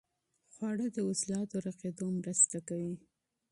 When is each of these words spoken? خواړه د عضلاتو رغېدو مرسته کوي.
خواړه 0.53 0.87
د 0.95 0.97
عضلاتو 1.09 1.55
رغېدو 1.67 2.05
مرسته 2.19 2.57
کوي. 2.67 2.95